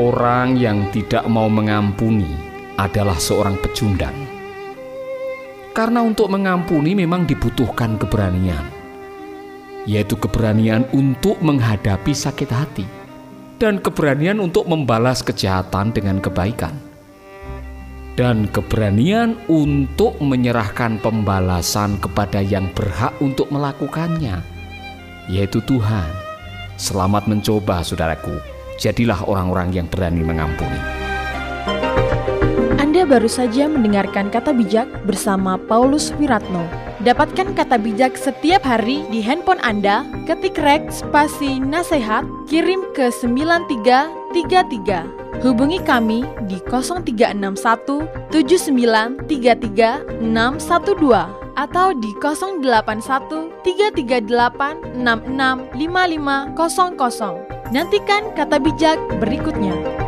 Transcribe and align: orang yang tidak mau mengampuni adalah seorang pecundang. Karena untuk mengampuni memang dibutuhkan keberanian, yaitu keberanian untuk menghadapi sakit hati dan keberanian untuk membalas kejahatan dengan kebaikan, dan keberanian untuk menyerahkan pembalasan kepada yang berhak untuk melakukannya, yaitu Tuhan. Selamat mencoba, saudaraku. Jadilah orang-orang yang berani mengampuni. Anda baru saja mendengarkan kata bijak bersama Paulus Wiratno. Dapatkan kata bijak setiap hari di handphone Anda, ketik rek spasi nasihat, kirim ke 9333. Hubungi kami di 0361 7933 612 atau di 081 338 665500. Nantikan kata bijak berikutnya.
orang 0.00 0.56
yang 0.56 0.88
tidak 0.88 1.28
mau 1.28 1.52
mengampuni 1.52 2.28
adalah 2.80 3.16
seorang 3.20 3.60
pecundang. 3.60 4.14
Karena 5.72 6.04
untuk 6.04 6.28
mengampuni 6.32 6.96
memang 6.96 7.24
dibutuhkan 7.24 7.96
keberanian, 7.96 8.64
yaitu 9.88 10.16
keberanian 10.16 10.84
untuk 10.92 11.40
menghadapi 11.40 12.12
sakit 12.12 12.50
hati 12.52 12.86
dan 13.56 13.80
keberanian 13.80 14.40
untuk 14.40 14.68
membalas 14.68 15.24
kejahatan 15.24 15.92
dengan 15.96 16.20
kebaikan, 16.20 16.76
dan 18.16 18.48
keberanian 18.52 19.40
untuk 19.48 20.20
menyerahkan 20.20 21.00
pembalasan 21.00 21.96
kepada 22.00 22.44
yang 22.44 22.68
berhak 22.76 23.16
untuk 23.24 23.48
melakukannya, 23.48 24.44
yaitu 25.32 25.64
Tuhan. 25.64 26.08
Selamat 26.76 27.28
mencoba, 27.28 27.80
saudaraku. 27.80 28.61
Jadilah 28.82 29.22
orang-orang 29.30 29.70
yang 29.70 29.86
berani 29.86 30.26
mengampuni. 30.26 30.74
Anda 32.82 33.06
baru 33.06 33.30
saja 33.30 33.70
mendengarkan 33.70 34.34
kata 34.34 34.50
bijak 34.50 34.90
bersama 35.06 35.54
Paulus 35.54 36.10
Wiratno. 36.18 36.66
Dapatkan 37.06 37.54
kata 37.54 37.78
bijak 37.78 38.18
setiap 38.18 38.66
hari 38.66 39.06
di 39.14 39.22
handphone 39.22 39.62
Anda, 39.62 40.02
ketik 40.26 40.58
rek 40.58 40.90
spasi 40.90 41.62
nasihat, 41.62 42.26
kirim 42.50 42.82
ke 42.90 43.14
9333. 43.14 45.46
Hubungi 45.46 45.78
kami 45.86 46.26
di 46.50 46.58
0361 46.66 48.34
7933 48.34 50.26
612 50.26 51.30
atau 51.54 51.94
di 51.94 52.10
081 52.18 53.62
338 53.62 55.06
665500. 55.06 57.51
Nantikan 57.72 58.36
kata 58.36 58.60
bijak 58.60 59.00
berikutnya. 59.16 60.01